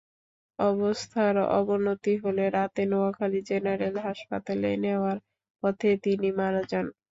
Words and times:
অবস্থার 0.59 1.35
অবনতি 1.59 2.13
হলে 2.23 2.45
রাতে 2.51 2.83
নোয়াখালী 2.91 3.39
জেনারেল 3.49 3.95
হাসপাতালে 4.05 4.69
নেওয়ার 4.83 5.17
পথে 5.63 5.89
তিনি 6.03 6.29
মারা 6.39 6.61
যান। 6.71 6.85